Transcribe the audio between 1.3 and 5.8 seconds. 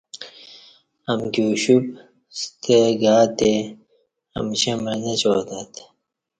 اوشپ ستہ گاتے امشیں مع نچاتت